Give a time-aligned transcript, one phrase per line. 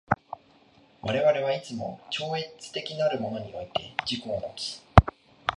[1.03, 4.81] 我々はいつも超越的なるものにおいて自己をもつ。